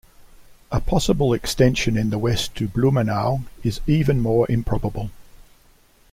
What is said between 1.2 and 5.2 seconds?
extension in the west to "Blumenau" is even more improbable.